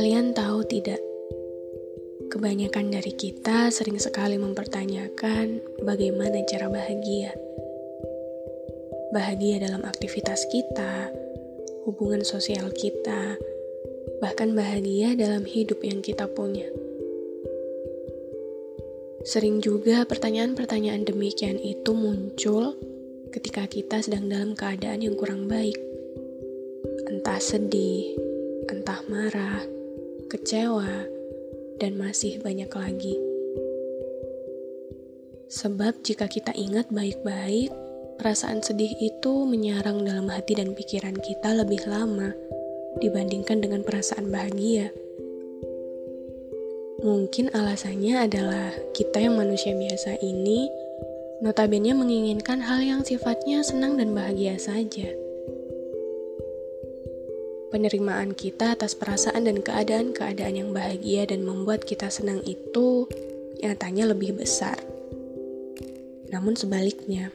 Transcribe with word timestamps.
Kalian 0.00 0.32
tahu 0.32 0.64
tidak? 0.64 0.96
Kebanyakan 2.32 2.88
dari 2.88 3.12
kita 3.12 3.68
sering 3.68 4.00
sekali 4.00 4.40
mempertanyakan 4.40 5.60
bagaimana 5.84 6.40
cara 6.48 6.72
bahagia. 6.72 7.36
Bahagia 9.12 9.60
dalam 9.60 9.84
aktivitas 9.84 10.48
kita, 10.48 11.12
hubungan 11.84 12.24
sosial 12.24 12.72
kita, 12.72 13.36
bahkan 14.24 14.56
bahagia 14.56 15.12
dalam 15.20 15.44
hidup 15.44 15.84
yang 15.84 16.00
kita 16.00 16.24
punya. 16.32 16.64
Sering 19.28 19.60
juga 19.60 20.08
pertanyaan-pertanyaan 20.08 21.04
demikian 21.04 21.60
itu 21.60 21.92
muncul 21.92 22.72
ketika 23.36 23.68
kita 23.68 24.00
sedang 24.00 24.32
dalam 24.32 24.56
keadaan 24.56 25.04
yang 25.04 25.12
kurang 25.12 25.44
baik. 25.44 25.76
Entah 27.04 27.36
sedih, 27.36 28.16
entah 28.64 29.04
marah, 29.04 29.79
kecewa, 30.30 31.10
dan 31.82 31.98
masih 31.98 32.38
banyak 32.38 32.70
lagi. 32.70 33.18
Sebab 35.50 36.06
jika 36.06 36.30
kita 36.30 36.54
ingat 36.54 36.94
baik-baik, 36.94 37.74
perasaan 38.22 38.62
sedih 38.62 38.94
itu 39.02 39.42
menyarang 39.42 40.06
dalam 40.06 40.30
hati 40.30 40.54
dan 40.54 40.78
pikiran 40.78 41.18
kita 41.18 41.58
lebih 41.58 41.82
lama 41.90 42.30
dibandingkan 43.02 43.58
dengan 43.58 43.82
perasaan 43.82 44.30
bahagia. 44.30 44.94
Mungkin 47.02 47.50
alasannya 47.50 48.30
adalah 48.30 48.70
kita 48.94 49.18
yang 49.24 49.34
manusia 49.34 49.74
biasa 49.74 50.22
ini 50.22 50.70
notabene 51.40 51.96
menginginkan 51.96 52.60
hal 52.60 52.84
yang 52.84 53.00
sifatnya 53.02 53.64
senang 53.64 53.96
dan 53.96 54.12
bahagia 54.12 54.60
saja 54.60 55.08
penerimaan 57.70 58.34
kita 58.34 58.74
atas 58.74 58.98
perasaan 58.98 59.46
dan 59.46 59.62
keadaan-keadaan 59.62 60.54
yang 60.58 60.70
bahagia 60.74 61.24
dan 61.30 61.46
membuat 61.46 61.86
kita 61.86 62.10
senang 62.10 62.42
itu 62.44 63.06
nyatanya 63.62 64.10
lebih 64.10 64.36
besar. 64.36 64.76
Namun 66.34 66.58
sebaliknya, 66.58 67.30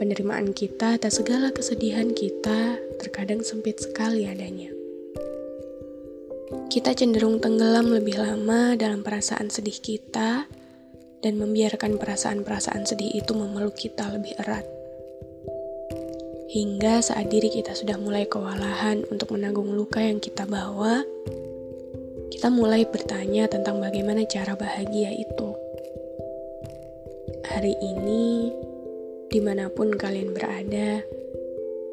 penerimaan 0.00 0.52
kita 0.56 0.96
atas 0.96 1.20
segala 1.20 1.52
kesedihan 1.52 2.12
kita 2.12 2.80
terkadang 3.00 3.44
sempit 3.44 3.80
sekali 3.80 4.24
adanya. 4.28 4.72
Kita 6.70 6.96
cenderung 6.96 7.40
tenggelam 7.42 7.92
lebih 7.92 8.16
lama 8.16 8.78
dalam 8.80 9.04
perasaan 9.04 9.52
sedih 9.52 9.76
kita 9.76 10.48
dan 11.20 11.34
membiarkan 11.36 12.00
perasaan-perasaan 12.00 12.88
sedih 12.88 13.20
itu 13.20 13.32
memeluk 13.36 13.76
kita 13.76 14.08
lebih 14.08 14.34
erat. 14.40 14.79
Hingga 16.50 16.98
saat 16.98 17.30
diri 17.30 17.46
kita 17.46 17.78
sudah 17.78 17.94
mulai 17.94 18.26
kewalahan 18.26 19.06
untuk 19.06 19.38
menanggung 19.38 19.70
luka 19.70 20.02
yang 20.02 20.18
kita 20.18 20.50
bawa, 20.50 21.06
kita 22.26 22.50
mulai 22.50 22.82
bertanya 22.90 23.46
tentang 23.46 23.78
bagaimana 23.78 24.26
cara 24.26 24.58
bahagia 24.58 25.14
itu. 25.14 25.54
Hari 27.46 27.70
ini, 27.78 28.50
di 29.30 29.38
mana 29.38 29.70
pun 29.70 29.94
kalian 29.94 30.34
berada, 30.34 31.06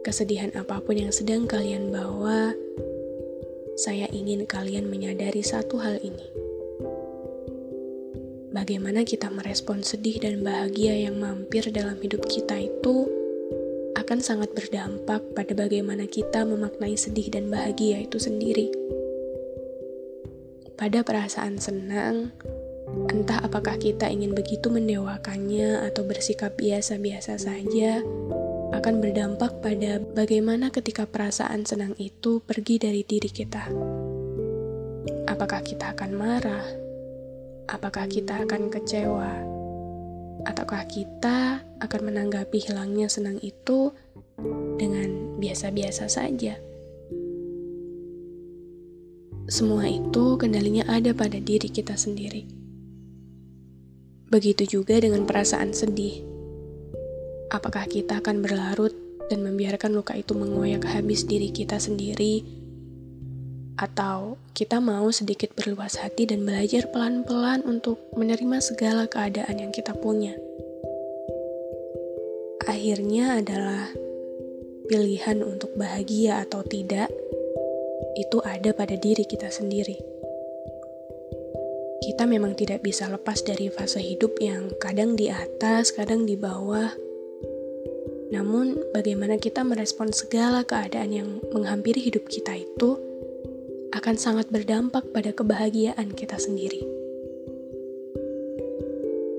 kesedihan 0.01 0.49
apa 0.57 0.81
pun 0.81 1.05
yang 1.05 1.13
sedang 1.13 1.45
kalian 1.45 1.93
bawa, 1.93 2.57
saya 3.77 4.09
ingin 4.09 4.49
kalian 4.49 4.89
menyadari 4.89 5.45
satu 5.45 5.77
hal 5.77 6.01
ini. 6.01 6.33
Bagaimana 8.49 9.05
kita 9.05 9.29
merespon 9.29 9.85
sedih 9.85 10.17
dan 10.17 10.41
bahagia 10.41 10.97
yang 10.97 11.21
mampir 11.21 11.69
dalam 11.69 12.01
hidup 12.01 12.25
kita 12.25 12.57
itu 12.57 13.26
akan 14.07 14.23
sangat 14.23 14.55
berdampak 14.55 15.19
pada 15.35 15.51
bagaimana 15.51 16.07
kita 16.07 16.47
memaknai 16.47 16.95
sedih 16.95 17.27
dan 17.27 17.51
bahagia 17.51 18.07
itu 18.07 18.15
sendiri. 18.15 18.71
Pada 20.79 21.03
perasaan 21.03 21.59
senang, 21.59 22.31
entah 23.11 23.43
apakah 23.43 23.75
kita 23.75 24.07
ingin 24.07 24.31
begitu 24.31 24.71
mendewakannya 24.71 25.91
atau 25.91 26.07
bersikap 26.07 26.55
biasa-biasa 26.55 27.35
saja, 27.35 27.99
akan 28.71 29.03
berdampak 29.03 29.59
pada 29.59 29.99
bagaimana 29.99 30.71
ketika 30.71 31.03
perasaan 31.03 31.67
senang 31.67 31.91
itu 31.99 32.39
pergi 32.39 32.79
dari 32.79 33.03
diri 33.03 33.27
kita. 33.27 33.67
Apakah 35.27 35.59
kita 35.59 35.91
akan 35.91 36.11
marah? 36.15 36.63
Apakah 37.67 38.07
kita 38.07 38.47
akan 38.47 38.71
kecewa? 38.71 39.56
Ataukah 40.45 40.85
kita 40.85 41.65
akan 41.81 42.01
menanggapi 42.11 42.59
hilangnya 42.61 43.09
senang 43.09 43.41
itu 43.41 43.95
dengan 44.77 45.39
biasa-biasa 45.41 46.05
saja? 46.11 46.59
Semua 49.47 49.87
itu 49.87 50.35
kendalinya 50.35 50.83
ada 50.91 51.15
pada 51.15 51.39
diri 51.39 51.71
kita 51.71 51.95
sendiri. 51.95 52.43
Begitu 54.27 54.67
juga 54.67 54.99
dengan 54.99 55.23
perasaan 55.23 55.71
sedih. 55.71 56.19
Apakah 57.47 57.87
kita 57.87 58.19
akan 58.19 58.43
berlarut 58.43 58.91
dan 59.31 59.47
membiarkan 59.47 59.95
luka 59.95 60.19
itu 60.19 60.35
mengoyak 60.35 60.83
habis 60.83 61.23
diri 61.23 61.47
kita 61.55 61.79
sendiri 61.79 62.66
atau 63.77 64.41
kita 64.57 64.81
mau 64.81 65.13
sedikit 65.13 65.53
berluas 65.53 66.01
hati 66.01 66.25
dan 66.25 66.41
belajar 66.41 66.89
pelan-pelan 66.89 67.61
untuk 67.61 68.01
menerima 68.17 68.57
segala 68.57 69.05
keadaan 69.05 69.61
yang 69.61 69.69
kita 69.69 69.93
punya. 69.93 70.33
Akhirnya 72.65 73.39
adalah 73.39 73.93
pilihan 74.89 75.45
untuk 75.45 75.71
bahagia 75.77 76.43
atau 76.43 76.65
tidak, 76.65 77.07
itu 78.17 78.41
ada 78.41 78.73
pada 78.73 78.97
diri 78.97 79.23
kita 79.23 79.53
sendiri. 79.53 79.95
Kita 82.01 82.25
memang 82.25 82.57
tidak 82.57 82.81
bisa 82.81 83.05
lepas 83.07 83.45
dari 83.45 83.69
fase 83.69 84.01
hidup 84.01 84.41
yang 84.41 84.73
kadang 84.81 85.13
di 85.13 85.29
atas, 85.29 85.93
kadang 85.93 86.25
di 86.25 86.33
bawah. 86.33 86.89
Namun, 88.33 88.75
bagaimana 88.91 89.39
kita 89.39 89.63
merespon 89.63 90.11
segala 90.11 90.65
keadaan 90.67 91.11
yang 91.13 91.29
menghampiri 91.55 92.03
hidup 92.03 92.27
kita 92.27 92.59
itu 92.59 93.06
akan 93.97 94.15
sangat 94.15 94.47
berdampak 94.53 95.09
pada 95.09 95.33
kebahagiaan 95.33 96.13
kita 96.13 96.37
sendiri. 96.37 96.85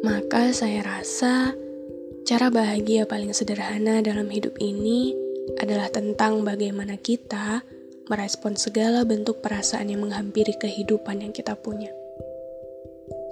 Maka 0.02 0.50
saya 0.50 0.82
rasa 0.82 1.54
cara 2.26 2.50
bahagia 2.50 3.06
paling 3.06 3.30
sederhana 3.30 4.02
dalam 4.02 4.26
hidup 4.28 4.58
ini 4.58 5.14
adalah 5.62 5.88
tentang 5.88 6.44
bagaimana 6.44 7.00
kita 7.00 7.64
merespon 8.08 8.56
segala 8.56 9.04
bentuk 9.04 9.40
perasaan 9.40 9.88
yang 9.88 10.04
menghampiri 10.04 10.56
kehidupan 10.56 11.24
yang 11.24 11.32
kita 11.32 11.56
punya. 11.56 11.92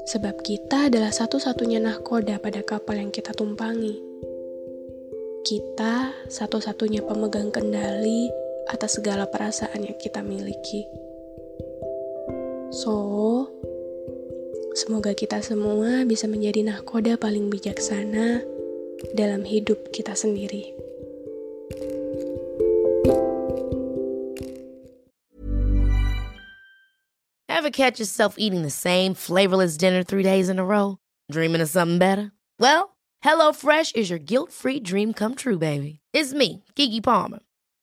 Sebab 0.06 0.38
kita 0.46 0.86
adalah 0.86 1.10
satu-satunya 1.10 1.82
nahkoda 1.82 2.38
pada 2.38 2.62
kapal 2.62 3.02
yang 3.02 3.10
kita 3.10 3.34
tumpangi. 3.34 3.98
Kita 5.42 6.14
satu-satunya 6.30 7.02
pemegang 7.02 7.50
kendali 7.50 8.30
atas 8.70 8.98
segala 8.98 9.26
perasaan 9.26 9.82
yang 9.86 9.98
kita 9.98 10.22
miliki. 10.22 11.05
So, 12.76 13.48
semoga 14.76 15.16
kita 15.16 15.40
semua 15.40 16.04
bisa 16.04 16.28
menjadi 16.28 16.60
nahkoda 16.60 17.16
paling 17.16 17.48
bijaksana 17.48 18.44
dalam 19.16 19.48
hidup 19.48 19.96
kita 19.96 20.12
sendiri. 20.12 20.76
Ever 27.48 27.72
catch 27.72 27.96
yourself 27.96 28.36
eating 28.36 28.60
the 28.60 28.68
same 28.68 29.16
flavorless 29.16 29.80
dinner 29.80 30.04
three 30.04 30.20
days 30.20 30.52
in 30.52 30.60
a 30.60 30.66
row? 30.68 31.00
Dreaming 31.32 31.64
of 31.64 31.72
something 31.72 31.96
better? 31.96 32.36
Well, 32.60 32.92
HelloFresh 33.24 33.96
is 33.96 34.12
your 34.12 34.20
guilt-free 34.20 34.84
dream 34.84 35.16
come 35.16 35.32
true, 35.32 35.56
baby. 35.56 36.04
It's 36.12 36.36
me, 36.36 36.60
Kiki 36.76 37.00
Palmer. 37.00 37.40